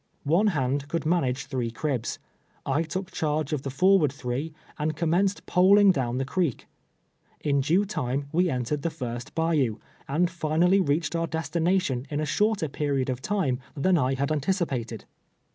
One 0.25 0.47
hand 0.47 0.87
could 0.87 1.05
manage 1.05 1.45
three 1.45 1.69
cribs. 1.69 2.17
I 2.65 2.81
took 2.81 3.11
charge 3.11 3.53
of 3.53 3.61
the 3.61 3.69
forward 3.69 4.11
three, 4.11 4.51
and 4.79 4.95
commenced 4.95 5.45
poling 5.45 5.91
down 5.91 6.17
the 6.17 6.25
creek. 6.25 6.67
In 7.41 7.59
due 7.61 7.85
time 7.85 8.25
we 8.31 8.49
entered 8.49 8.81
the 8.81 8.89
first 8.89 9.35
bayou, 9.35 9.77
and 10.07 10.27
finally 10.27 10.79
reached 10.81 11.15
our 11.15 11.27
destination 11.27 12.07
in 12.09 12.19
a 12.19 12.25
shorter 12.25 12.67
period 12.67 13.11
of 13.11 13.21
time 13.21 13.59
than 13.77 13.95
I 13.95 14.15
had 14.15 14.31
anticipated. 14.31 15.05